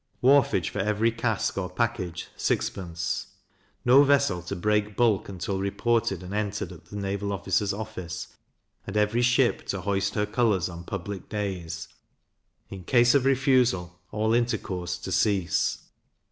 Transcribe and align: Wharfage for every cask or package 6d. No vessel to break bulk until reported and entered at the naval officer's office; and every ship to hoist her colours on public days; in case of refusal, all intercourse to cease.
Wharfage 0.23 0.69
for 0.71 0.79
every 0.79 1.11
cask 1.11 1.59
or 1.59 1.69
package 1.69 2.27
6d. 2.35 3.27
No 3.85 4.01
vessel 4.03 4.41
to 4.41 4.55
break 4.55 4.95
bulk 4.95 5.29
until 5.29 5.59
reported 5.59 6.23
and 6.23 6.33
entered 6.33 6.71
at 6.71 6.85
the 6.85 6.95
naval 6.95 7.31
officer's 7.31 7.71
office; 7.71 8.29
and 8.87 8.97
every 8.97 9.21
ship 9.21 9.67
to 9.67 9.81
hoist 9.81 10.15
her 10.15 10.25
colours 10.25 10.69
on 10.69 10.85
public 10.85 11.29
days; 11.29 11.87
in 12.69 12.83
case 12.83 13.13
of 13.13 13.25
refusal, 13.25 13.99
all 14.11 14.33
intercourse 14.33 14.97
to 14.97 15.11
cease. 15.11 15.77